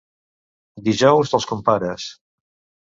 [0.89, 2.11] Dijous dels compares.